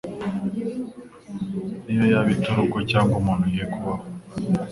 naho 1.85 2.03
yaba 2.11 2.29
iturugo 2.35 2.77
cyangwa 2.91 3.13
umuntu 3.21 3.45
ye 3.55 3.63
kubaho'. 3.73 4.07